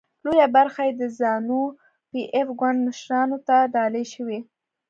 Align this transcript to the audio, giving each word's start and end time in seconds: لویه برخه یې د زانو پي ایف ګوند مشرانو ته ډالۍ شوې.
لویه 0.25 0.47
برخه 0.57 0.81
یې 0.87 0.93
د 1.01 1.03
زانو 1.19 1.61
پي 2.09 2.21
ایف 2.35 2.47
ګوند 2.59 2.79
مشرانو 2.87 3.37
ته 3.47 3.55
ډالۍ 3.73 4.05
شوې. 4.13 4.39